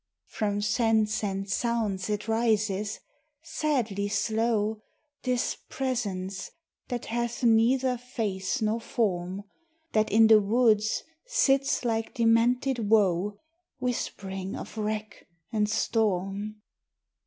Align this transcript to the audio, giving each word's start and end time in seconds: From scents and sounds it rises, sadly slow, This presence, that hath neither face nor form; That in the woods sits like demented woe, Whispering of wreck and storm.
From 0.25 0.61
scents 0.61 1.23
and 1.23 1.47
sounds 1.47 2.09
it 2.09 2.27
rises, 2.27 3.01
sadly 3.43 4.07
slow, 4.07 4.81
This 5.21 5.57
presence, 5.69 6.49
that 6.87 7.05
hath 7.05 7.43
neither 7.43 7.99
face 7.99 8.63
nor 8.63 8.79
form; 8.81 9.43
That 9.91 10.11
in 10.11 10.25
the 10.25 10.41
woods 10.41 11.03
sits 11.27 11.85
like 11.85 12.15
demented 12.15 12.89
woe, 12.89 13.37
Whispering 13.77 14.55
of 14.55 14.75
wreck 14.75 15.27
and 15.51 15.69
storm. 15.69 16.63